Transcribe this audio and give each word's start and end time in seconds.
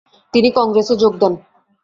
তিনি 0.33 0.49
কংগ্রেসে 0.57 0.95
যোগ 1.01 1.13
দেন। 1.21 1.33